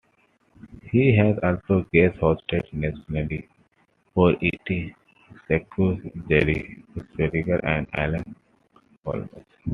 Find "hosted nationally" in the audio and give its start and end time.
2.21-3.47